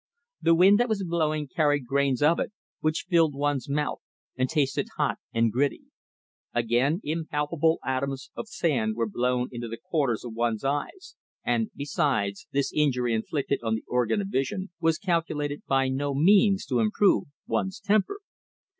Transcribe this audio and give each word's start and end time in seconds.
The 0.41 0.55
wind 0.55 0.79
that 0.79 0.89
was 0.89 1.03
blowing 1.03 1.47
carried 1.47 1.85
grains 1.85 2.23
of 2.23 2.39
it, 2.39 2.51
which 2.79 3.05
filled 3.07 3.35
one's 3.35 3.69
mouth 3.69 3.99
and 4.35 4.49
tasted 4.49 4.87
hot 4.97 5.19
and 5.31 5.51
gritty; 5.51 5.83
again, 6.55 7.01
impalpable 7.03 7.77
atoms 7.85 8.31
of 8.35 8.47
sand 8.47 8.95
were 8.95 9.05
blown 9.07 9.49
into 9.51 9.67
the 9.67 9.77
corners 9.77 10.25
of 10.25 10.33
one's 10.33 10.63
eyes, 10.63 11.15
and, 11.45 11.69
besides, 11.75 12.47
this 12.51 12.73
injury 12.73 13.13
inflicted 13.13 13.59
on 13.61 13.75
the 13.75 13.85
organ 13.87 14.21
of 14.21 14.29
vision 14.29 14.71
was 14.79 14.97
calculated 14.97 15.61
by 15.67 15.87
no 15.87 16.15
means 16.15 16.65
to 16.65 16.79
improve 16.79 17.25
one's 17.45 17.79
temper. 17.79 18.21